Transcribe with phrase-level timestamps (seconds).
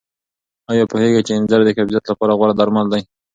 [0.71, 3.01] آیا پوهېږئ چې انځر د قبضیت لپاره غوره درمل دي؟